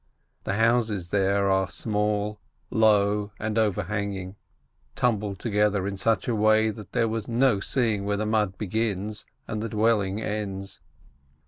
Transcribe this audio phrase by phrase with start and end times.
[0.45, 2.39] The houses there are small,
[2.71, 4.35] low, and overhanging,
[4.95, 9.27] tumbled together in such a way that there is no seeing where the mud begins
[9.47, 10.81] and the dwelling ends.